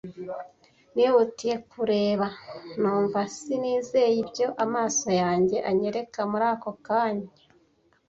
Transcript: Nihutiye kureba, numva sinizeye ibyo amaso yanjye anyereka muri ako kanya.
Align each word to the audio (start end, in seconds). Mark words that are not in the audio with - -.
Nihutiye 0.93 1.55
kureba, 1.71 2.27
numva 2.79 3.19
sinizeye 3.37 4.15
ibyo 4.23 4.47
amaso 4.65 5.07
yanjye 5.21 5.57
anyereka 5.69 6.19
muri 6.31 6.45
ako 6.53 6.71
kanya. 6.85 7.29